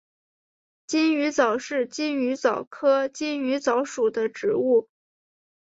[0.87, 4.89] 金鱼藻是金鱼藻科金鱼藻属的植物。